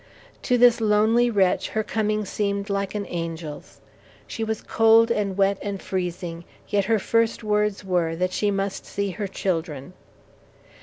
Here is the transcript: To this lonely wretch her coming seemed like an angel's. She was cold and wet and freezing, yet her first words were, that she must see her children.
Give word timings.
To 0.41 0.57
this 0.57 0.81
lonely 0.81 1.29
wretch 1.29 1.69
her 1.69 1.83
coming 1.83 2.25
seemed 2.25 2.71
like 2.71 2.95
an 2.95 3.05
angel's. 3.05 3.81
She 4.25 4.43
was 4.43 4.63
cold 4.63 5.11
and 5.11 5.37
wet 5.37 5.59
and 5.61 5.79
freezing, 5.79 6.43
yet 6.67 6.85
her 6.85 6.97
first 6.97 7.43
words 7.43 7.85
were, 7.85 8.15
that 8.15 8.33
she 8.33 8.49
must 8.49 8.87
see 8.87 9.11
her 9.11 9.27
children. 9.27 9.93